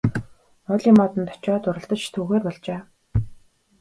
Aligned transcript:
Уулын 0.71 0.95
модонд 0.99 1.31
очоод 1.35 1.63
уралдаж 1.69 2.01
түүхээр 2.13 2.43
болжээ. 2.45 2.79